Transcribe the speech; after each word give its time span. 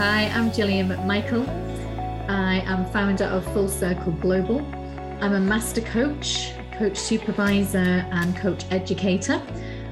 Hi, 0.00 0.28
I'm 0.28 0.50
Gillian 0.50 0.88
McMichael. 0.88 1.46
I 2.26 2.60
am 2.60 2.86
founder 2.86 3.24
of 3.24 3.44
Full 3.52 3.68
Circle 3.68 4.12
Global. 4.12 4.60
I'm 5.20 5.34
a 5.34 5.40
master 5.40 5.82
coach, 5.82 6.54
coach 6.72 6.96
supervisor, 6.96 8.06
and 8.10 8.34
coach 8.34 8.64
educator, 8.70 9.42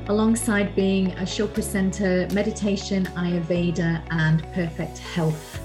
alongside 0.06 0.74
being 0.74 1.12
a 1.18 1.24
Chopra 1.24 1.62
Center 1.62 2.26
meditation, 2.32 3.04
Ayurveda, 3.16 4.02
and 4.10 4.42
perfect 4.54 4.96
health 4.96 5.60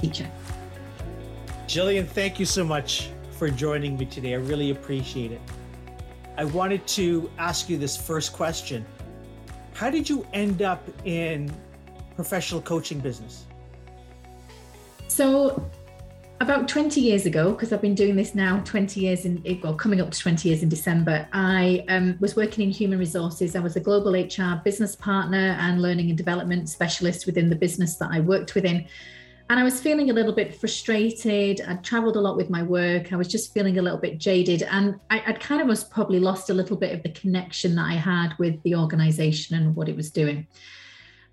teacher. 0.00 0.26
Gillian, 1.66 2.06
thank 2.06 2.40
you 2.40 2.46
so 2.46 2.64
much 2.64 3.10
for 3.32 3.50
joining 3.50 3.98
me 3.98 4.06
today. 4.06 4.32
I 4.32 4.38
really 4.38 4.70
appreciate 4.70 5.30
it. 5.30 5.42
I 6.38 6.46
wanted 6.46 6.86
to 6.86 7.30
ask 7.36 7.68
you 7.68 7.76
this 7.76 7.98
first 7.98 8.32
question. 8.32 8.86
How 9.74 9.90
did 9.90 10.08
you 10.08 10.26
end 10.32 10.62
up 10.62 10.88
in 11.04 11.52
professional 12.14 12.60
coaching 12.60 13.00
business? 13.00 13.46
So, 15.08 15.70
about 16.40 16.66
20 16.66 17.00
years 17.00 17.24
ago, 17.24 17.52
because 17.52 17.72
I've 17.72 17.80
been 17.80 17.94
doing 17.94 18.16
this 18.16 18.34
now 18.34 18.60
20 18.64 18.98
years 18.98 19.24
in, 19.24 19.42
well, 19.62 19.74
coming 19.74 20.00
up 20.00 20.10
to 20.10 20.18
20 20.18 20.48
years 20.48 20.62
in 20.62 20.68
December, 20.68 21.28
I 21.32 21.84
um, 21.88 22.16
was 22.18 22.34
working 22.34 22.64
in 22.64 22.70
human 22.70 22.98
resources. 22.98 23.54
I 23.54 23.60
was 23.60 23.76
a 23.76 23.80
global 23.80 24.12
HR 24.12 24.60
business 24.64 24.96
partner 24.96 25.56
and 25.60 25.80
learning 25.80 26.08
and 26.08 26.18
development 26.18 26.68
specialist 26.68 27.26
within 27.26 27.48
the 27.48 27.54
business 27.54 27.96
that 27.96 28.08
I 28.10 28.20
worked 28.20 28.56
within. 28.56 28.86
And 29.50 29.60
I 29.60 29.64
was 29.64 29.80
feeling 29.80 30.10
a 30.10 30.12
little 30.12 30.32
bit 30.32 30.54
frustrated. 30.54 31.60
I'd 31.60 31.84
traveled 31.84 32.16
a 32.16 32.20
lot 32.20 32.36
with 32.36 32.48
my 32.48 32.62
work. 32.62 33.12
I 33.12 33.16
was 33.16 33.28
just 33.28 33.52
feeling 33.52 33.78
a 33.78 33.82
little 33.82 33.98
bit 33.98 34.18
jaded. 34.18 34.62
And 34.62 34.98
I, 35.10 35.22
would 35.26 35.40
kind 35.40 35.60
of 35.60 35.68
was 35.68 35.84
probably 35.84 36.18
lost 36.18 36.50
a 36.50 36.54
little 36.54 36.76
bit 36.76 36.94
of 36.94 37.02
the 37.02 37.10
connection 37.10 37.74
that 37.76 37.86
I 37.86 37.94
had 37.94 38.34
with 38.38 38.62
the 38.62 38.74
organization 38.74 39.56
and 39.56 39.76
what 39.76 39.88
it 39.88 39.96
was 39.96 40.10
doing. 40.10 40.46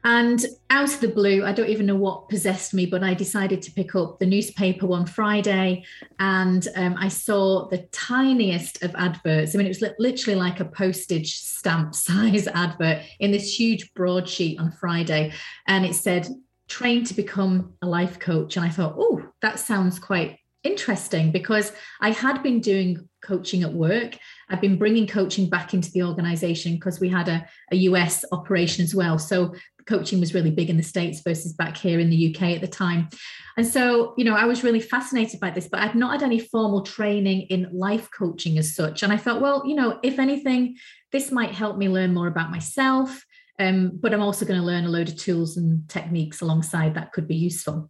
And 0.03 0.45
out 0.70 0.94
of 0.94 1.02
the 1.02 1.09
blue, 1.09 1.44
I 1.44 1.52
don't 1.52 1.70
even 1.70 1.85
know 1.85 1.95
what 1.95 2.30
possessed 2.30 2.73
me, 2.73 2.85
but 2.85 3.03
I 3.03 3.13
decided 3.13 3.62
to 3.63 3.71
pick 3.71 3.96
up 3.96 4.18
the 4.18 4.26
newspaper 4.26 4.87
one 4.87 5.05
Friday 5.05 5.84
and 6.20 6.65
um, 6.76 6.96
I 6.98 7.10
saw 7.10 7.68
the 7.68 7.79
tiniest 7.91 8.82
of 8.82 8.96
adverts. 8.96 9.54
I 9.54 9.57
mean, 9.57 9.68
it 9.68 9.70
was 9.70 9.82
li- 9.82 9.90
literally 9.99 10.40
like 10.40 10.62
a 10.62 10.65
postage 10.65 11.35
stamp 11.35 11.93
size 11.96 12.48
advert 12.48 13.04
in 13.20 13.32
this 13.32 13.59
huge 13.59 13.93
broadsheet 13.93 14.59
on 14.59 14.71
Friday. 14.71 15.34
And 15.68 15.85
it 15.85 15.96
said, 15.96 16.29
train 16.70 17.04
to 17.04 17.13
become 17.13 17.74
a 17.81 17.87
life 17.87 18.20
coach. 18.20 18.55
And 18.55 18.65
I 18.65 18.70
thought, 18.70 18.96
oh, 18.98 19.21
that 19.41 19.59
sounds 19.59 19.99
quite 19.99 20.37
interesting 20.63 21.31
because 21.31 21.71
I 22.02 22.12
had 22.12 22.43
been 22.43 22.59
doing 22.59 23.07
coaching 23.21 23.63
at 23.63 23.74
work. 23.74 24.18
I've 24.49 24.62
been 24.62 24.77
bringing 24.77 25.07
coaching 25.07 25.49
back 25.49 25.74
into 25.74 25.91
the 25.91 26.04
organization 26.04 26.74
because 26.74 26.99
we 26.99 27.09
had 27.09 27.27
a, 27.27 27.48
a 27.71 27.76
US 27.77 28.26
operation 28.31 28.84
as 28.84 28.93
well. 28.93 29.18
So 29.18 29.55
coaching 29.90 30.20
was 30.20 30.34
really 30.34 30.51
big 30.51 30.70
in 30.70 30.77
the 30.77 30.84
States 30.84 31.21
versus 31.21 31.54
back 31.54 31.76
here 31.76 31.99
in 31.99 32.09
the 32.09 32.29
UK 32.34 32.43
at 32.55 32.62
the 32.62 32.68
time. 32.68 33.09
And 33.57 33.68
so, 33.68 34.13
you 34.18 34.23
know, 34.23 34.35
I 34.35 34.46
was 34.46 34.63
really 34.63 34.79
fascinated 34.79 35.40
by 35.40 35.49
this, 35.49 35.68
but 35.68 35.81
I'd 35.81 35.96
not 35.96 36.13
had 36.13 36.23
any 36.23 36.40
formal 36.40 36.84
training 36.84 37.41
in 37.49 37.70
life 37.73 38.07
coaching 38.18 38.57
as 38.57 38.76
such. 38.76 39.04
And 39.04 39.12
I 39.12 39.18
thought, 39.18 39.41
well, 39.41 39.63
you 39.65 39.76
know, 39.76 39.99
if 40.04 40.20
anything, 40.20 40.77
this 41.12 41.31
might 41.31 41.51
help 41.51 41.77
me 41.77 41.90
learn 41.90 42.13
more 42.13 42.27
about 42.27 42.51
myself. 42.51 43.26
Um, 43.57 43.91
but 44.01 44.13
I'm 44.13 44.21
also 44.21 44.46
going 44.46 44.59
to 44.59 44.65
learn 44.65 44.85
a 44.85 44.90
load 44.90 45.09
of 45.09 45.18
tools 45.18 45.57
and 45.57 45.90
techniques 45.90 46.40
alongside 46.40 46.93
that 46.93 47.12
could 47.12 47.27
be 47.27 47.35
useful. 47.35 47.90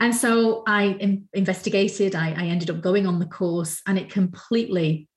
And 0.00 0.14
so 0.14 0.62
I 0.66 0.88
in- 1.00 1.28
investigated, 1.32 2.14
I, 2.14 2.34
I 2.36 2.46
ended 2.46 2.70
up 2.70 2.82
going 2.82 3.06
on 3.06 3.18
the 3.18 3.26
course, 3.26 3.80
and 3.86 3.98
it 3.98 4.10
completely 4.10 5.08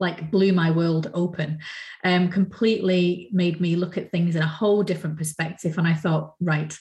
like 0.00 0.30
blew 0.30 0.52
my 0.52 0.70
world 0.70 1.10
open 1.14 1.58
um, 2.04 2.28
completely 2.28 3.28
made 3.32 3.60
me 3.60 3.76
look 3.76 3.98
at 3.98 4.10
things 4.10 4.34
in 4.36 4.42
a 4.42 4.46
whole 4.46 4.82
different 4.82 5.18
perspective. 5.18 5.78
And 5.78 5.86
i 5.86 5.94
thought 5.94 6.34
right 6.40 6.76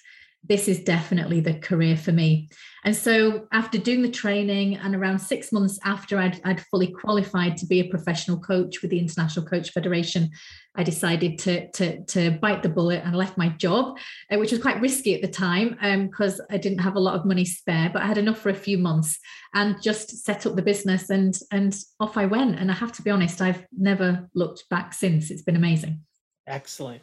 this 0.47 0.67
is 0.67 0.83
definitely 0.83 1.39
the 1.39 1.55
career 1.55 1.97
for 1.97 2.11
me 2.11 2.49
and 2.85 2.95
so 2.95 3.47
after 3.51 3.77
doing 3.77 4.01
the 4.01 4.09
training 4.09 4.77
and 4.77 4.95
around 4.95 5.19
six 5.19 5.51
months 5.51 5.77
after 5.83 6.17
I'd, 6.17 6.39
I'd 6.45 6.65
fully 6.67 6.87
qualified 6.87 7.57
to 7.57 7.65
be 7.65 7.81
a 7.81 7.89
professional 7.89 8.39
coach 8.39 8.81
with 8.81 8.91
the 8.91 8.99
international 8.99 9.45
coach 9.45 9.71
federation 9.71 10.29
I 10.75 10.83
decided 10.83 11.39
to, 11.39 11.69
to, 11.71 12.05
to 12.05 12.31
bite 12.31 12.63
the 12.63 12.69
bullet 12.69 13.01
and 13.03 13.13
left 13.13 13.37
my 13.37 13.49
job, 13.49 13.97
uh, 14.31 14.37
which 14.37 14.51
was 14.51 14.61
quite 14.61 14.79
risky 14.79 15.13
at 15.13 15.21
the 15.21 15.27
time 15.27 15.77
because 16.05 16.39
um, 16.39 16.45
I 16.49 16.57
didn't 16.57 16.79
have 16.79 16.95
a 16.95 17.01
lot 17.01 17.15
of 17.15 17.25
money 17.25 17.43
spare, 17.43 17.89
but 17.91 18.01
I 18.01 18.05
had 18.05 18.17
enough 18.17 18.37
for 18.37 18.49
a 18.49 18.55
few 18.55 18.77
months 18.77 19.19
and 19.53 19.81
just 19.81 20.23
set 20.25 20.45
up 20.45 20.55
the 20.55 20.61
business 20.61 21.09
and, 21.09 21.37
and 21.51 21.77
off 21.99 22.15
I 22.15 22.27
went. 22.27 22.59
And 22.59 22.71
I 22.71 22.75
have 22.75 22.93
to 22.93 23.01
be 23.01 23.09
honest, 23.09 23.41
I've 23.41 23.65
never 23.77 24.29
looked 24.33 24.69
back 24.69 24.93
since. 24.93 25.31
It's 25.31 25.41
been 25.41 25.57
amazing. 25.57 25.99
Excellent. 26.47 27.01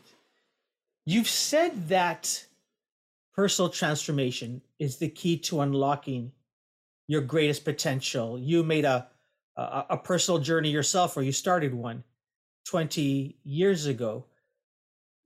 You've 1.04 1.28
said 1.28 1.88
that 1.88 2.45
personal 3.36 3.68
transformation 3.68 4.62
is 4.78 4.96
the 4.96 5.08
key 5.08 5.36
to 5.38 5.60
unlocking 5.60 6.32
your 7.08 7.20
greatest 7.20 7.64
potential. 7.64 8.38
You 8.38 8.62
made 8.62 8.84
a, 8.84 9.08
a, 9.56 9.84
a 9.90 9.96
personal 9.96 10.40
journey 10.40 10.70
yourself, 10.70 11.16
or 11.16 11.22
you 11.22 11.32
started 11.32 11.74
one. 11.74 12.02
20 12.66 13.36
years 13.44 13.86
ago. 13.86 14.26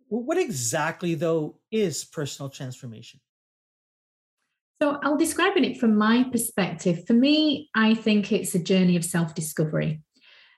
What 0.09 0.39
exactly, 0.39 1.15
though, 1.15 1.57
is 1.71 2.05
personal 2.05 2.51
transformation? 2.51 3.21
So 4.83 4.99
I'll 5.03 5.17
describe 5.17 5.57
it 5.57 5.79
from 5.79 5.97
my 5.97 6.25
perspective. 6.25 7.07
For 7.07 7.13
me, 7.13 7.71
I 7.75 7.95
think 7.95 8.33
it's 8.33 8.55
a 8.55 8.59
journey 8.59 8.97
of 8.97 9.05
self-discovery. 9.05 10.03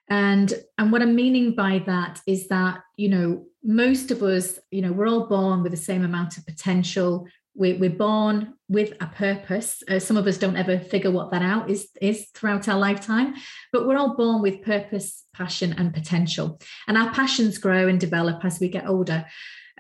And, 0.09 0.53
and 0.79 0.93
what 0.93 1.03
I'm 1.03 1.15
meaning 1.15 1.55
by 1.55 1.83
that 1.87 2.21
is 2.27 2.49
that, 2.49 2.81
you 2.97 3.09
know, 3.09 3.47
most 3.65 4.11
of 4.11 4.23
us, 4.23 4.59
you 4.71 4.83
know, 4.83 4.93
we're 4.93 5.09
all 5.09 5.27
born 5.27 5.63
with 5.63 5.73
the 5.73 5.79
same 5.79 6.05
amount 6.05 6.37
of 6.37 6.47
potential 6.47 7.27
we're, 7.55 7.79
we're 7.79 7.91
born 7.91 8.55
with 8.69 8.95
a 9.01 9.07
purpose. 9.07 9.83
Uh, 9.89 9.99
some 9.99 10.17
of 10.17 10.27
us 10.27 10.39
don't 10.39 10.57
ever 10.57 10.79
figure 10.79 11.11
what 11.11 11.31
that 11.33 11.43
out 11.43 11.71
is, 11.71 11.89
is 12.01 12.29
throughout 12.35 12.69
our 12.69 12.79
lifetime, 12.79 13.35
but 13.73 13.87
we're 13.87 13.99
all 13.99 14.17
born 14.17 14.41
with 14.41 14.63
purpose, 14.63 15.25
passion, 15.35 15.75
and 15.77 15.93
potential. 15.93 16.61
And 16.89 16.97
our 16.97 17.13
passions 17.13 17.59
grow 17.59 17.89
and 17.89 18.01
develop 18.01 18.45
as 18.45 18.59
we 18.61 18.69
get 18.69 18.87
older. 18.87 19.27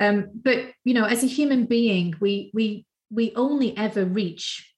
Um, 0.00 0.30
but 0.34 0.72
you 0.84 0.94
know, 0.94 1.04
as 1.04 1.22
a 1.22 1.28
human 1.28 1.66
being, 1.66 2.14
we 2.20 2.50
we 2.54 2.86
we 3.10 3.32
only 3.36 3.76
ever 3.76 4.04
reach 4.04 4.72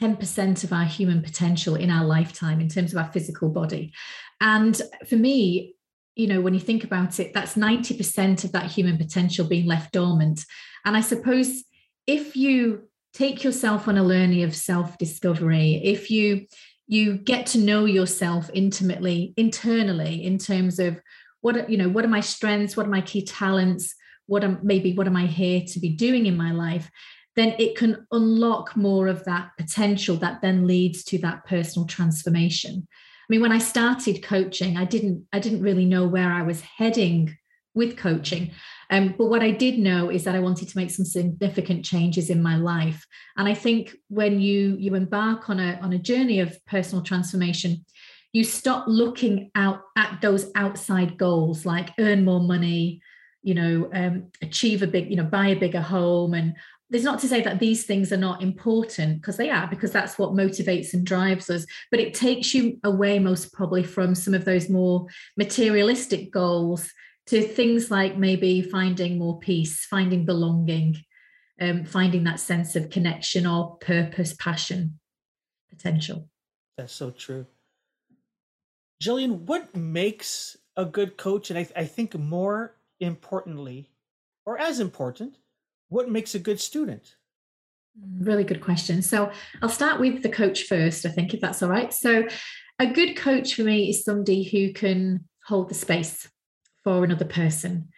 10% 0.00 0.64
of 0.64 0.72
our 0.72 0.84
human 0.84 1.22
potential 1.22 1.76
in 1.76 1.90
our 1.90 2.04
lifetime 2.04 2.60
in 2.60 2.68
terms 2.68 2.92
of 2.92 2.98
our 2.98 3.12
physical 3.12 3.48
body. 3.48 3.92
And 4.40 4.80
for 5.08 5.16
me, 5.16 5.76
you 6.16 6.26
know, 6.26 6.40
when 6.40 6.54
you 6.54 6.60
think 6.60 6.84
about 6.84 7.20
it, 7.20 7.32
that's 7.32 7.54
90% 7.54 8.44
of 8.44 8.52
that 8.52 8.70
human 8.70 8.96
potential 8.96 9.46
being 9.46 9.66
left 9.66 9.92
dormant. 9.92 10.44
And 10.84 10.96
I 10.96 11.00
suppose 11.00 11.64
if 12.06 12.36
you 12.36 12.88
take 13.12 13.44
yourself 13.44 13.88
on 13.88 13.96
a 13.96 14.06
journey 14.06 14.42
of 14.42 14.54
self-discovery, 14.54 15.80
if 15.84 16.10
you 16.10 16.46
you 16.86 17.16
get 17.16 17.46
to 17.46 17.58
know 17.58 17.86
yourself 17.86 18.50
intimately 18.52 19.32
internally 19.36 20.24
in 20.24 20.38
terms 20.38 20.78
of 20.78 21.00
what 21.40 21.68
you 21.68 21.76
know 21.76 21.88
what 21.88 22.04
are 22.04 22.08
my 22.08 22.20
strengths 22.20 22.76
what 22.76 22.86
are 22.86 22.90
my 22.90 23.00
key 23.00 23.24
talents 23.24 23.94
what 24.26 24.44
am 24.44 24.58
maybe 24.62 24.94
what 24.94 25.06
am 25.06 25.16
i 25.16 25.26
here 25.26 25.62
to 25.66 25.80
be 25.80 25.90
doing 25.90 26.26
in 26.26 26.36
my 26.36 26.52
life 26.52 26.90
then 27.36 27.54
it 27.58 27.76
can 27.76 28.06
unlock 28.12 28.76
more 28.76 29.08
of 29.08 29.24
that 29.24 29.50
potential 29.56 30.16
that 30.16 30.40
then 30.40 30.66
leads 30.66 31.02
to 31.02 31.18
that 31.18 31.44
personal 31.46 31.84
transformation. 31.86 32.86
I 32.86 33.26
mean 33.28 33.40
when 33.40 33.52
i 33.52 33.58
started 33.58 34.22
coaching 34.22 34.76
i 34.76 34.84
didn't 34.84 35.26
i 35.32 35.38
didn't 35.38 35.62
really 35.62 35.86
know 35.86 36.06
where 36.06 36.30
i 36.30 36.42
was 36.42 36.60
heading 36.60 37.36
with 37.74 37.96
coaching 37.96 38.50
um, 38.90 39.14
but 39.16 39.26
what 39.26 39.42
I 39.42 39.50
did 39.50 39.78
know 39.78 40.10
is 40.10 40.24
that 40.24 40.34
I 40.34 40.40
wanted 40.40 40.68
to 40.68 40.78
make 40.78 40.90
some 40.90 41.04
significant 41.04 41.84
changes 41.84 42.30
in 42.30 42.42
my 42.42 42.56
life. 42.56 43.06
And 43.36 43.48
I 43.48 43.54
think 43.54 43.96
when 44.08 44.40
you 44.40 44.76
you 44.78 44.94
embark 44.94 45.48
on 45.50 45.60
a 45.60 45.78
on 45.82 45.92
a 45.92 45.98
journey 45.98 46.40
of 46.40 46.64
personal 46.66 47.02
transformation, 47.02 47.84
you 48.32 48.44
stop 48.44 48.84
looking 48.86 49.50
out 49.54 49.82
at 49.96 50.20
those 50.20 50.50
outside 50.54 51.16
goals 51.16 51.64
like 51.64 51.90
earn 51.98 52.24
more 52.24 52.40
money, 52.40 53.00
you 53.42 53.54
know, 53.54 53.90
um, 53.92 54.30
achieve 54.42 54.82
a 54.82 54.86
big, 54.86 55.10
you 55.10 55.16
know, 55.16 55.24
buy 55.24 55.48
a 55.48 55.58
bigger 55.58 55.80
home. 55.80 56.34
And 56.34 56.54
there's 56.90 57.04
not 57.04 57.18
to 57.20 57.28
say 57.28 57.40
that 57.40 57.60
these 57.60 57.86
things 57.86 58.12
are 58.12 58.18
not 58.18 58.42
important 58.42 59.20
because 59.20 59.36
they 59.36 59.50
are, 59.50 59.66
because 59.66 59.90
that's 59.90 60.18
what 60.18 60.32
motivates 60.32 60.92
and 60.92 61.06
drives 61.06 61.48
us. 61.48 61.64
But 61.90 62.00
it 62.00 62.14
takes 62.14 62.52
you 62.54 62.78
away 62.84 63.18
most 63.18 63.52
probably 63.52 63.82
from 63.82 64.14
some 64.14 64.34
of 64.34 64.44
those 64.44 64.68
more 64.68 65.06
materialistic 65.36 66.30
goals 66.30 66.92
to 67.26 67.42
things 67.42 67.90
like 67.90 68.16
maybe 68.16 68.62
finding 68.62 69.18
more 69.18 69.38
peace, 69.38 69.86
finding 69.86 70.24
belonging, 70.24 70.96
um, 71.60 71.84
finding 71.84 72.24
that 72.24 72.40
sense 72.40 72.76
of 72.76 72.90
connection 72.90 73.46
or 73.46 73.76
purpose, 73.78 74.34
passion, 74.34 74.98
potential. 75.70 76.28
That's 76.76 76.92
so 76.92 77.10
true. 77.10 77.46
Gillian, 79.00 79.46
what 79.46 79.74
makes 79.74 80.56
a 80.76 80.84
good 80.84 81.16
coach? 81.16 81.50
And 81.50 81.58
I, 81.58 81.66
I 81.76 81.84
think 81.84 82.18
more 82.18 82.76
importantly, 83.00 83.90
or 84.46 84.58
as 84.58 84.80
important, 84.80 85.38
what 85.88 86.10
makes 86.10 86.34
a 86.34 86.38
good 86.38 86.60
student? 86.60 87.16
Really 88.18 88.44
good 88.44 88.60
question. 88.60 89.02
So 89.02 89.30
I'll 89.62 89.68
start 89.68 90.00
with 90.00 90.22
the 90.22 90.28
coach 90.28 90.64
first, 90.64 91.06
I 91.06 91.10
think, 91.10 91.32
if 91.32 91.40
that's 91.40 91.62
all 91.62 91.68
right. 91.68 91.92
So 91.92 92.26
a 92.78 92.86
good 92.86 93.16
coach 93.16 93.54
for 93.54 93.62
me 93.62 93.90
is 93.90 94.04
somebody 94.04 94.42
who 94.42 94.72
can 94.72 95.28
hold 95.46 95.68
the 95.68 95.74
space 95.74 96.28
for 96.84 97.02
another 97.02 97.24
person 97.24 97.88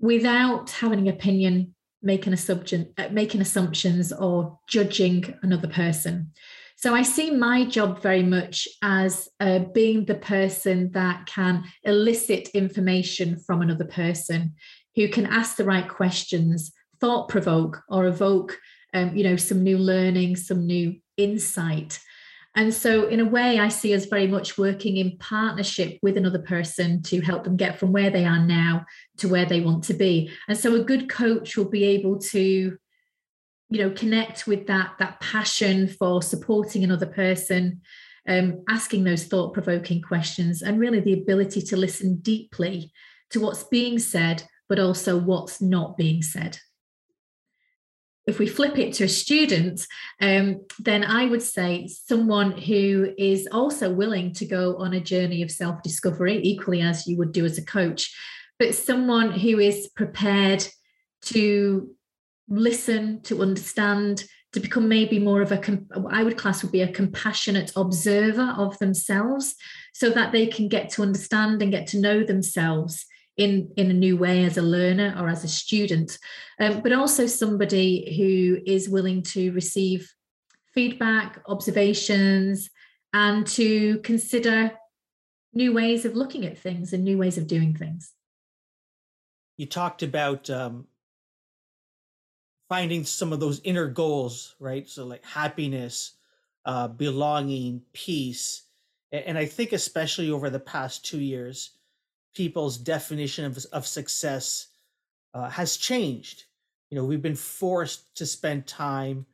without 0.00 0.70
having 0.70 1.00
an 1.00 1.08
opinion 1.08 1.74
making 2.02 2.32
assumption, 2.32 2.92
uh, 2.98 3.08
making 3.10 3.40
assumptions 3.40 4.12
or 4.12 4.58
judging 4.68 5.34
another 5.42 5.68
person. 5.68 6.32
So 6.76 6.94
I 6.94 7.02
see 7.02 7.30
my 7.30 7.64
job 7.64 8.02
very 8.02 8.22
much 8.22 8.68
as 8.82 9.28
uh, 9.40 9.60
being 9.60 10.04
the 10.04 10.14
person 10.14 10.92
that 10.92 11.26
can 11.26 11.64
elicit 11.84 12.50
information 12.50 13.38
from 13.38 13.62
another 13.62 13.86
person, 13.86 14.54
who 14.94 15.08
can 15.08 15.26
ask 15.26 15.56
the 15.56 15.64
right 15.64 15.88
questions, 15.88 16.72
thought 17.00 17.28
provoke, 17.28 17.82
or 17.88 18.06
evoke, 18.06 18.58
um, 18.92 19.16
you 19.16 19.24
know, 19.24 19.36
some 19.36 19.62
new 19.62 19.78
learning, 19.78 20.36
some 20.36 20.66
new 20.66 20.96
insight. 21.16 21.98
And 22.56 22.72
so, 22.72 23.06
in 23.06 23.20
a 23.20 23.24
way, 23.24 23.58
I 23.58 23.68
see 23.68 23.94
us 23.94 24.06
very 24.06 24.26
much 24.26 24.56
working 24.56 24.96
in 24.96 25.18
partnership 25.18 25.98
with 26.02 26.16
another 26.16 26.38
person 26.38 27.02
to 27.02 27.20
help 27.20 27.44
them 27.44 27.56
get 27.56 27.78
from 27.78 27.92
where 27.92 28.08
they 28.08 28.24
are 28.24 28.44
now 28.44 28.86
to 29.18 29.28
where 29.28 29.44
they 29.44 29.60
want 29.60 29.84
to 29.84 29.94
be. 29.94 30.30
And 30.48 30.56
so, 30.56 30.74
a 30.74 30.82
good 30.82 31.10
coach 31.10 31.56
will 31.56 31.68
be 31.68 31.84
able 31.84 32.18
to, 32.30 32.40
you 32.40 33.78
know, 33.78 33.90
connect 33.90 34.46
with 34.46 34.66
that 34.68 34.92
that 34.98 35.20
passion 35.20 35.86
for 35.86 36.22
supporting 36.22 36.82
another 36.82 37.06
person, 37.06 37.82
um, 38.26 38.64
asking 38.70 39.04
those 39.04 39.24
thought 39.24 39.52
provoking 39.52 40.00
questions, 40.00 40.62
and 40.62 40.80
really 40.80 41.00
the 41.00 41.12
ability 41.12 41.60
to 41.60 41.76
listen 41.76 42.16
deeply 42.16 42.90
to 43.30 43.40
what's 43.40 43.64
being 43.64 43.98
said, 43.98 44.44
but 44.66 44.78
also 44.78 45.18
what's 45.18 45.60
not 45.60 45.98
being 45.98 46.22
said 46.22 46.58
if 48.26 48.40
we 48.40 48.46
flip 48.46 48.76
it 48.78 48.92
to 48.94 49.04
a 49.04 49.08
student, 49.08 49.86
um, 50.20 50.64
then 50.80 51.04
I 51.04 51.26
would 51.26 51.42
say 51.42 51.86
someone 51.86 52.52
who 52.52 53.14
is 53.16 53.48
also 53.52 53.92
willing 53.92 54.32
to 54.34 54.46
go 54.46 54.76
on 54.78 54.94
a 54.94 55.00
journey 55.00 55.42
of 55.42 55.50
self 55.50 55.82
discovery, 55.82 56.40
equally 56.42 56.80
as 56.80 57.06
you 57.06 57.16
would 57.18 57.32
do 57.32 57.44
as 57.44 57.56
a 57.56 57.64
coach, 57.64 58.14
but 58.58 58.74
someone 58.74 59.30
who 59.30 59.60
is 59.60 59.88
prepared 59.94 60.66
to 61.22 61.94
listen, 62.48 63.20
to 63.22 63.42
understand, 63.42 64.24
to 64.52 64.60
become 64.60 64.88
maybe 64.88 65.18
more 65.18 65.42
of 65.42 65.52
a, 65.52 65.60
I 66.10 66.24
would 66.24 66.36
class 66.36 66.62
would 66.62 66.72
be 66.72 66.82
a 66.82 66.92
compassionate 66.92 67.72
observer 67.76 68.54
of 68.56 68.78
themselves 68.78 69.54
so 69.94 70.10
that 70.10 70.32
they 70.32 70.46
can 70.46 70.68
get 70.68 70.90
to 70.90 71.02
understand 71.02 71.62
and 71.62 71.70
get 71.70 71.86
to 71.88 72.00
know 72.00 72.24
themselves 72.24 73.06
in 73.36 73.70
in 73.76 73.90
a 73.90 73.94
new 73.94 74.16
way 74.16 74.44
as 74.44 74.56
a 74.56 74.62
learner 74.62 75.14
or 75.18 75.28
as 75.28 75.44
a 75.44 75.48
student 75.48 76.18
um, 76.60 76.80
but 76.80 76.92
also 76.92 77.26
somebody 77.26 78.16
who 78.16 78.58
is 78.70 78.88
willing 78.88 79.22
to 79.22 79.52
receive 79.52 80.10
feedback 80.74 81.42
observations 81.46 82.70
and 83.12 83.46
to 83.46 83.98
consider 83.98 84.72
new 85.52 85.72
ways 85.72 86.04
of 86.04 86.14
looking 86.14 86.44
at 86.44 86.58
things 86.58 86.92
and 86.92 87.02
new 87.02 87.16
ways 87.16 87.38
of 87.38 87.46
doing 87.46 87.74
things. 87.74 88.12
You 89.56 89.64
talked 89.64 90.02
about 90.02 90.50
um, 90.50 90.86
finding 92.68 93.04
some 93.04 93.32
of 93.32 93.40
those 93.40 93.60
inner 93.64 93.88
goals 93.88 94.54
right? 94.60 94.88
So 94.88 95.06
like 95.06 95.24
happiness 95.24 96.16
uh, 96.66 96.88
belonging 96.88 97.80
peace 97.92 98.64
and 99.12 99.38
i 99.38 99.46
think 99.46 99.72
especially 99.72 100.30
over 100.30 100.50
the 100.50 100.60
past 100.60 101.04
two 101.04 101.20
years 101.20 101.75
people's 102.36 102.76
definition 102.76 103.46
of, 103.46 103.64
of 103.72 103.86
success 103.86 104.68
uh, 105.32 105.48
has 105.48 105.76
changed. 105.76 106.44
You 106.90 106.96
know, 106.96 107.04
we've 107.04 107.22
been 107.22 107.34
forced 107.34 108.14
to 108.16 108.26
spend 108.26 108.66
time 108.66 109.26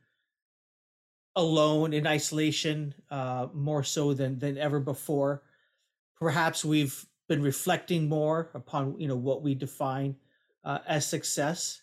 alone 1.35 1.93
in 1.93 2.07
isolation 2.07 2.93
uh, 3.11 3.47
more 3.53 3.83
so 3.83 4.13
than 4.13 4.39
than 4.39 4.57
ever 4.57 4.79
before. 4.79 5.43
Perhaps 6.17 6.63
we've 6.63 7.05
been 7.27 7.41
reflecting 7.41 8.07
more 8.07 8.49
upon 8.53 8.99
you 8.99 9.07
know 9.07 9.15
what 9.15 9.41
we 9.43 9.53
define 9.53 10.15
uh, 10.63 10.79
as 10.87 11.05
success. 11.05 11.81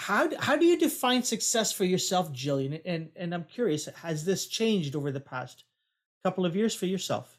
How 0.00 0.28
how 0.38 0.56
do 0.56 0.66
you 0.66 0.78
define 0.78 1.22
success 1.22 1.72
for 1.72 1.84
yourself, 1.84 2.30
Gillian? 2.32 2.74
And 2.84 3.08
and 3.16 3.34
I'm 3.34 3.44
curious, 3.44 3.86
has 3.86 4.24
this 4.24 4.46
changed 4.46 4.94
over 4.94 5.10
the 5.10 5.20
past 5.20 5.64
couple 6.22 6.44
of 6.44 6.54
years 6.54 6.74
for 6.74 6.86
yourself? 6.86 7.37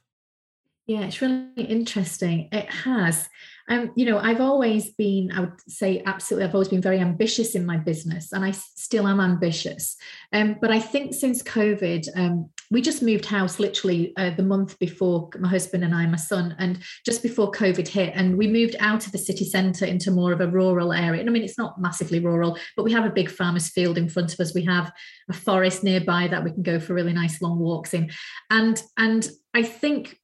Yeah, 0.90 1.02
it's 1.02 1.22
really 1.22 1.52
interesting. 1.56 2.50
It 2.52 2.68
has. 2.68 3.30
Um, 3.70 3.92
you 3.96 4.08
know, 4.08 4.18
I've 4.18 4.42
always 4.42 4.90
been, 4.94 5.32
I 5.32 5.42
would 5.42 5.72
say 5.72 6.02
absolutely, 6.04 6.48
I've 6.48 6.56
always 6.56 6.70
been 6.70 6.82
very 6.82 6.98
ambitious 6.98 7.54
in 7.54 7.64
my 7.64 7.78
business 7.78 8.32
and 8.32 8.44
I 8.44 8.50
still 8.50 9.08
am 9.08 9.20
ambitious. 9.20 9.96
Um, 10.34 10.56
but 10.60 10.72
I 10.72 10.80
think 10.80 11.14
since 11.14 11.44
COVID, 11.44 12.08
um, 12.16 12.50
we 12.72 12.82
just 12.82 13.04
moved 13.04 13.26
house 13.26 13.60
literally 13.60 14.14
uh, 14.18 14.32
the 14.32 14.42
month 14.42 14.80
before 14.80 15.30
my 15.38 15.48
husband 15.48 15.84
and 15.84 15.94
I, 15.94 16.08
my 16.08 16.18
son, 16.18 16.56
and 16.58 16.80
just 17.06 17.22
before 17.22 17.52
COVID 17.52 17.88
hit. 17.88 18.14
And 18.16 18.36
we 18.36 18.48
moved 18.48 18.76
out 18.80 19.06
of 19.06 19.12
the 19.12 19.20
city 19.20 19.46
centre 19.46 19.86
into 19.86 20.10
more 20.10 20.34
of 20.34 20.42
a 20.42 20.48
rural 20.48 20.92
area. 20.92 21.20
And 21.20 21.30
I 21.30 21.32
mean, 21.32 21.44
it's 21.44 21.58
not 21.58 21.80
massively 21.80 22.20
rural, 22.20 22.58
but 22.76 22.84
we 22.84 22.92
have 22.94 23.06
a 23.06 23.12
big 23.12 23.30
farmer's 23.30 23.70
field 23.70 24.00
in 24.00 24.10
front 24.10 24.34
of 24.34 24.40
us. 24.40 24.56
We 24.56 24.66
have 24.66 24.92
a 25.30 25.34
forest 25.34 25.84
nearby 25.84 26.28
that 26.30 26.44
we 26.44 26.52
can 26.52 26.64
go 26.64 26.80
for 26.80 26.96
really 26.96 27.14
nice 27.14 27.44
long 27.44 27.60
walks 27.60 27.94
in. 27.94 28.10
And 28.50 28.82
and 28.98 29.30
I 29.54 29.64
think 29.64 30.20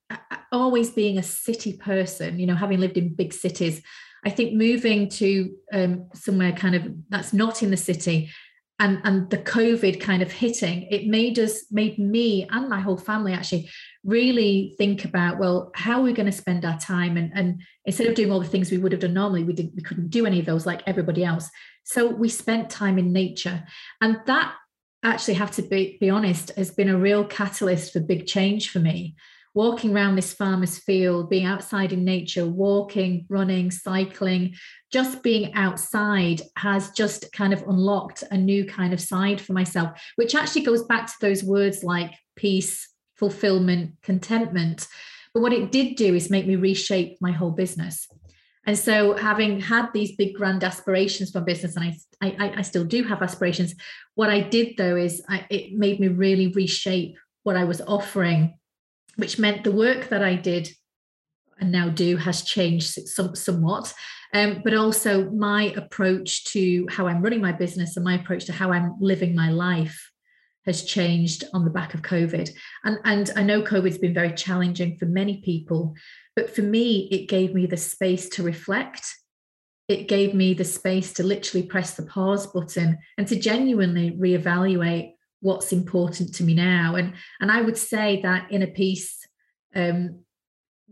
always 0.52 0.92
being 0.92 1.18
a 1.18 1.24
city 1.24 1.74
person, 1.78 2.40
you 2.40 2.46
know, 2.46 2.56
having 2.56 2.80
lived 2.80 2.98
in 2.98 3.16
big 3.16 3.34
cities, 3.34 3.82
I 4.26 4.30
think 4.30 4.54
moving 4.54 5.10
to 5.10 5.56
um, 5.74 6.10
somewhere 6.14 6.52
kind 6.52 6.76
of 6.76 6.88
that's 7.10 7.34
not 7.34 7.64
in 7.64 7.72
the 7.72 7.78
city 7.78 8.32
and 8.78 9.00
and 9.06 9.30
the 9.30 9.38
covid 9.38 10.02
kind 10.02 10.22
of 10.22 10.30
hitting 10.30 10.86
it 10.92 11.08
made 11.08 11.40
us 11.40 11.64
made 11.72 11.98
me 11.98 12.46
and 12.52 12.68
my 12.68 12.82
whole 12.82 12.98
family 12.98 13.32
actually 13.32 13.70
really 14.06 14.76
think 14.78 15.04
about 15.06 15.40
well 15.40 15.72
how 15.76 16.00
are 16.00 16.04
we 16.04 16.14
going 16.14 16.28
to 16.28 16.32
spend 16.32 16.64
our 16.64 16.78
time? 16.78 17.18
And 17.18 17.32
and 17.34 17.62
instead 17.86 18.08
of 18.08 18.16
doing 18.16 18.32
all 18.32 18.40
the 18.40 18.48
things 18.48 18.72
we 18.72 18.78
would 18.78 18.92
have 18.92 19.02
done 19.02 19.14
normally 19.14 19.44
we 19.44 19.54
didn't 19.54 19.76
we 19.76 19.82
couldn't 19.82 20.10
do 20.10 20.26
any 20.26 20.40
of 20.40 20.46
those 20.46 20.66
like 20.66 20.84
everybody 20.86 21.24
else. 21.24 21.50
So 21.84 22.08
we 22.08 22.30
spent 22.30 22.70
time 22.70 22.98
in 22.98 23.14
nature. 23.14 23.64
And 24.02 24.20
that 24.26 24.56
actually 25.06 25.36
have 25.36 25.52
to 25.52 25.62
be, 25.62 25.98
be 26.00 26.10
honest 26.10 26.52
has 26.58 26.72
been 26.72 26.90
a 26.90 26.98
real 26.98 27.24
catalyst 27.24 27.94
for 27.94 28.00
big 28.00 28.26
change 28.26 28.70
for 28.70 28.80
me 28.80 29.16
walking 29.56 29.96
around 29.96 30.16
this 30.16 30.34
farmer's 30.34 30.78
field, 30.78 31.30
being 31.30 31.46
outside 31.46 31.94
in 31.94 32.04
nature, 32.04 32.46
walking, 32.46 33.26
running, 33.30 33.72
cycling, 33.72 34.54
just 34.92 35.24
being 35.24 35.54
outside 35.54 36.42
has 36.58 36.92
just 36.92 37.32
kind 37.32 37.54
of 37.54 37.64
unlocked 37.64 38.24
a 38.32 38.38
new 38.38 38.66
kind 38.66 38.94
of 38.94 39.00
side 39.00 39.40
for 39.40 39.54
myself, 39.54 39.98
which 40.18 40.36
actually 40.36 40.62
goes 40.62 40.84
back 40.84 41.08
to 41.08 41.14
those 41.22 41.42
words 41.42 41.84
like 41.84 42.14
peace, 42.36 42.90
fulfillment, 43.16 43.94
contentment. 44.04 44.88
But 45.34 45.40
what 45.40 45.54
it 45.54 45.72
did 45.72 45.96
do 45.96 46.14
is 46.14 46.30
make 46.30 46.46
me 46.46 46.58
reshape 46.58 47.18
my 47.22 47.32
whole 47.32 47.52
business. 47.52 48.10
And 48.68 48.78
so, 48.78 49.16
having 49.16 49.60
had 49.60 49.94
these 49.94 50.16
big 50.16 50.34
grand 50.34 50.64
aspirations 50.64 51.32
for 51.32 51.42
business, 51.42 51.76
and 51.76 51.96
I, 52.22 52.28
I, 52.40 52.54
I 52.58 52.62
still 52.64 52.84
do 52.84 53.04
have 53.04 53.22
aspirations, 53.22 53.76
what 54.16 54.30
I 54.30 54.42
did 54.42 54.76
though 54.78 54.96
is 54.96 55.22
I, 55.30 55.46
it 55.50 55.74
made 55.74 56.00
me 56.00 56.08
really 56.08 56.48
reshape 56.48 57.16
what 57.44 57.56
I 57.56 57.64
was 57.64 57.82
offering 57.82 58.56
which 59.16 59.40
meant 59.40 59.64
the 59.64 59.72
work 59.72 60.10
that 60.10 60.24
I 60.24 60.36
did 60.36 60.70
and 61.60 61.72
now 61.72 61.90
do 61.90 62.18
has 62.18 62.44
changed 62.44 63.08
some, 63.08 63.36
somewhat. 63.36 63.94
Um, 64.34 64.62
but 64.64 64.74
also 64.74 65.30
my 65.32 65.74
approach 65.78 66.44
to 66.46 66.86
how 66.90 67.08
I'm 67.08 67.22
running 67.22 67.42
my 67.42 67.54
business 67.54 67.96
and 67.96 68.04
my 68.04 68.16
approach 68.16 68.46
to 68.46 68.54
how 68.54 68.72
I'm 68.74 68.96
living 69.00 69.34
my 69.34 69.50
life 69.50 70.12
has 70.66 70.84
changed 70.84 71.44
on 71.54 71.64
the 71.64 71.72
back 71.72 71.94
of 71.94 72.02
COVID. 72.02 72.50
And, 72.84 73.00
and 73.04 73.32
I 73.36 73.44
know 73.44 73.62
COVID's 73.62 73.98
been 73.98 74.14
very 74.14 74.34
challenging 74.34 74.98
for 74.98 75.06
many 75.06 75.42
people, 75.42 75.94
but 76.36 76.54
for 76.54 76.62
me, 76.62 77.08
it 77.12 77.28
gave 77.28 77.54
me 77.54 77.66
the 77.66 77.78
space 77.78 78.30
to 78.30 78.44
reflect. 78.44 79.06
It 79.88 80.08
gave 80.08 80.34
me 80.34 80.54
the 80.54 80.64
space 80.64 81.14
to 81.14 81.24
literally 81.24 81.66
press 81.66 81.94
the 81.94 82.06
pause 82.06 82.48
button 82.48 82.98
and 83.18 83.28
to 83.28 83.40
genuinely 83.40 84.12
reevaluate 84.12 85.14
what's 85.46 85.72
important 85.72 86.34
to 86.34 86.44
me 86.44 86.56
now 86.56 86.96
and 86.96 87.14
and 87.40 87.52
i 87.52 87.62
would 87.62 87.78
say 87.78 88.20
that 88.22 88.50
in 88.52 88.64
a 88.64 88.68
piece 88.68 89.20
um, 89.76 90.24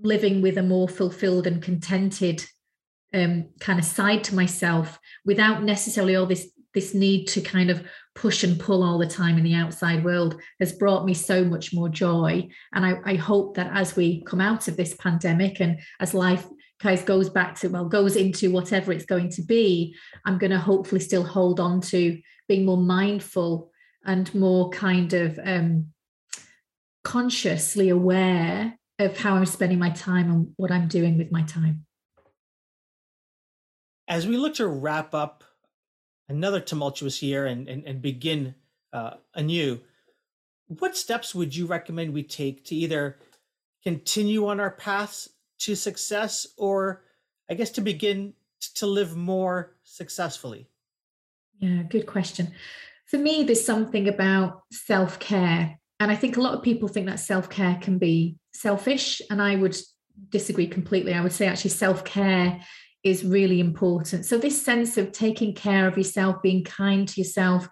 living 0.02 0.44
with 0.44 0.58
a 0.58 0.64
more 0.64 0.88
fulfilled 0.88 1.48
and 1.48 1.64
contented 1.64 2.46
um, 3.16 3.50
kind 3.60 3.80
of 3.80 3.86
side 3.86 4.24
to 4.26 4.36
myself 4.36 5.00
without 5.26 5.64
necessarily 5.64 6.16
all 6.16 6.26
this 6.28 6.52
this 6.74 6.94
need 6.94 7.26
to 7.28 7.42
kind 7.42 7.70
of 7.70 7.84
push 8.16 8.44
and 8.44 8.60
pull 8.60 8.84
all 8.84 8.98
the 8.98 9.08
time 9.08 9.38
in 9.38 9.44
the 9.44 9.54
outside 9.54 10.04
world 10.04 10.40
has 10.60 10.74
brought 10.74 11.06
me 11.06 11.14
so 11.14 11.44
much 11.44 11.74
more 11.74 11.90
joy 11.90 12.48
and 12.74 12.86
I, 12.86 12.96
I 13.06 13.16
hope 13.16 13.56
that 13.56 13.72
as 13.74 13.96
we 13.96 14.24
come 14.24 14.42
out 14.42 14.68
of 14.68 14.78
this 14.78 14.94
pandemic 14.96 15.60
and 15.60 15.80
as 16.00 16.14
life 16.14 16.46
kind 16.80 16.98
of 16.98 17.06
goes 17.06 17.30
back 17.30 17.56
to 17.60 17.70
well 17.70 17.86
goes 17.86 18.16
into 18.16 18.52
whatever 18.52 18.92
it's 18.92 19.06
going 19.06 19.30
to 19.30 19.42
be 19.42 19.96
i'm 20.26 20.38
going 20.38 20.52
to 20.52 20.60
hopefully 20.60 21.00
still 21.00 21.24
hold 21.24 21.60
on 21.60 21.80
to 21.82 22.20
being 22.48 22.66
more 22.66 22.78
mindful 22.78 23.72
and 24.06 24.34
more 24.36 24.70
kind 24.70 25.14
of 25.14 25.40
um, 25.44 25.88
consciously 27.04 27.90
aware 27.90 28.78
of 29.00 29.18
how 29.18 29.36
I'm 29.36 29.46
spending 29.46 29.80
my 29.80 29.90
time 29.90 30.32
and 30.32 30.54
what 30.58 30.72
I'm 30.72 30.88
doing 30.88 31.18
with 31.18 31.32
my 31.32 31.44
time. 31.44 31.86
As 34.08 34.28
we 34.28 34.38
look 34.38 34.56
to 34.56 34.68
wrap 34.68 35.14
up 35.14 35.44
another 36.30 36.60
tumultuous 36.60 37.22
year 37.22 37.46
and, 37.46 37.68
and, 37.68 37.84
and 37.86 38.02
begin 38.02 38.56
uh, 38.92 39.16
anew, 39.36 39.80
what 40.68 40.96
steps 40.96 41.36
would 41.36 41.56
you 41.56 41.66
recommend 41.66 42.14
we 42.14 42.24
take 42.24 42.64
to 42.66 42.76
either 42.76 43.18
continue 43.84 44.48
on 44.48 44.60
our 44.60 44.72
paths 44.72 45.30
to 45.60 45.76
success 45.76 46.48
or, 46.58 47.04
I 47.50 47.54
guess, 47.54 47.72
to 47.72 47.82
begin 47.82 48.34
to 48.76 48.88
live 48.88 49.16
more 49.16 49.76
successfully? 49.84 50.68
Yeah, 51.60 51.84
good 51.84 52.06
question. 52.06 52.52
For 53.06 53.18
me, 53.18 53.44
there's 53.44 53.66
something 53.66 54.08
about 54.08 54.64
self 54.72 55.20
care. 55.20 55.80
And 56.00 56.12
I 56.12 56.16
think 56.16 56.38
a 56.38 56.42
lot 56.42 56.54
of 56.54 56.64
people 56.64 56.88
think 56.88 57.08
that 57.08 57.20
self 57.20 57.50
care 57.50 57.78
can 57.82 57.98
be 57.98 58.38
selfish. 58.54 59.22
And 59.30 59.42
I 59.42 59.56
would 59.56 59.78
disagree 60.30 60.68
completely. 60.68 61.14
I 61.14 61.22
would 61.22 61.32
say 61.32 61.48
actually 61.48 61.72
self 61.72 62.04
care 62.04 62.62
is 63.04 63.26
really 63.26 63.60
important. 63.60 64.26
So, 64.26 64.38
this 64.38 64.64
sense 64.64 64.98
of 64.98 65.12
taking 65.12 65.54
care 65.54 65.88
of 65.88 65.98
yourself, 65.98 66.42
being 66.42 66.64
kind 66.64 67.08
to 67.08 67.22
yourself, 67.22 67.68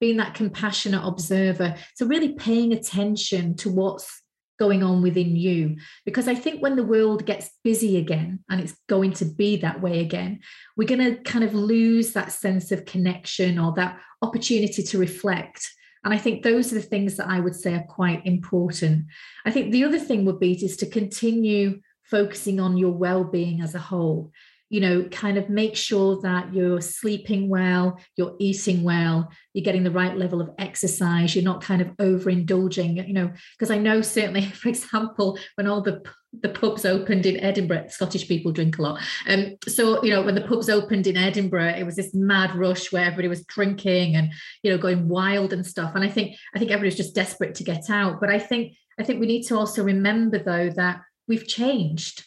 being 0.00 0.16
that 0.18 0.34
compassionate 0.34 1.04
observer. 1.04 1.74
So, 1.94 2.06
really 2.06 2.34
paying 2.34 2.72
attention 2.72 3.56
to 3.56 3.70
what's 3.70 4.22
going 4.58 4.82
on 4.82 5.02
within 5.02 5.34
you. 5.36 5.76
Because 6.04 6.28
I 6.28 6.34
think 6.34 6.62
when 6.62 6.76
the 6.76 6.84
world 6.84 7.26
gets 7.26 7.50
busy 7.64 7.96
again, 7.96 8.40
and 8.48 8.60
it's 8.60 8.76
going 8.88 9.12
to 9.14 9.24
be 9.24 9.56
that 9.58 9.80
way 9.80 10.00
again, 10.00 10.40
we're 10.76 10.88
going 10.88 11.16
to 11.16 11.22
kind 11.22 11.44
of 11.44 11.54
lose 11.54 12.12
that 12.12 12.32
sense 12.32 12.70
of 12.70 12.84
connection 12.84 13.58
or 13.58 13.72
that 13.74 13.98
opportunity 14.22 14.82
to 14.82 14.98
reflect. 14.98 15.68
And 16.04 16.12
I 16.12 16.18
think 16.18 16.42
those 16.42 16.70
are 16.70 16.76
the 16.76 16.82
things 16.82 17.16
that 17.16 17.28
I 17.28 17.40
would 17.40 17.56
say 17.56 17.74
are 17.74 17.86
quite 17.88 18.24
important. 18.26 19.06
I 19.46 19.50
think 19.50 19.72
the 19.72 19.84
other 19.84 19.98
thing 19.98 20.24
would 20.26 20.38
be 20.38 20.54
just 20.54 20.78
to 20.80 20.86
continue 20.86 21.80
focusing 22.02 22.60
on 22.60 22.76
your 22.76 22.92
well-being 22.92 23.62
as 23.62 23.74
a 23.74 23.78
whole 23.78 24.30
you 24.70 24.80
know, 24.80 25.04
kind 25.04 25.38
of 25.38 25.48
make 25.48 25.76
sure 25.76 26.20
that 26.22 26.52
you're 26.52 26.80
sleeping 26.80 27.48
well, 27.48 28.00
you're 28.16 28.34
eating 28.38 28.82
well, 28.82 29.30
you're 29.52 29.64
getting 29.64 29.84
the 29.84 29.90
right 29.90 30.16
level 30.16 30.40
of 30.40 30.50
exercise, 30.58 31.34
you're 31.34 31.44
not 31.44 31.62
kind 31.62 31.80
of 31.80 31.88
overindulging, 31.98 33.06
you 33.06 33.14
know, 33.14 33.30
because 33.58 33.70
I 33.70 33.78
know 33.78 34.00
certainly, 34.00 34.42
for 34.46 34.68
example, 34.68 35.38
when 35.56 35.66
all 35.66 35.80
the 35.80 36.02
the 36.42 36.48
pubs 36.48 36.84
opened 36.84 37.26
in 37.26 37.38
Edinburgh, 37.38 37.86
Scottish 37.88 38.26
people 38.26 38.50
drink 38.50 38.78
a 38.78 38.82
lot. 38.82 39.00
Um, 39.28 39.54
so, 39.68 40.02
you 40.02 40.10
know, 40.10 40.22
when 40.22 40.34
the 40.34 40.40
pubs 40.40 40.68
opened 40.68 41.06
in 41.06 41.16
Edinburgh, 41.16 41.74
it 41.78 41.84
was 41.84 41.94
this 41.94 42.12
mad 42.12 42.56
rush 42.56 42.90
where 42.90 43.04
everybody 43.04 43.28
was 43.28 43.44
drinking 43.44 44.16
and, 44.16 44.32
you 44.62 44.72
know, 44.72 44.78
going 44.78 45.08
wild 45.08 45.52
and 45.52 45.64
stuff. 45.64 45.92
And 45.94 46.02
I 46.02 46.08
think, 46.08 46.36
I 46.54 46.58
think 46.58 46.72
everybody's 46.72 46.96
just 46.96 47.14
desperate 47.14 47.54
to 47.56 47.64
get 47.64 47.88
out. 47.88 48.20
But 48.20 48.30
I 48.30 48.40
think, 48.40 48.76
I 48.98 49.04
think 49.04 49.20
we 49.20 49.26
need 49.26 49.44
to 49.44 49.56
also 49.56 49.84
remember 49.84 50.38
though 50.38 50.70
that 50.70 51.02
we've 51.28 51.46
changed 51.46 52.24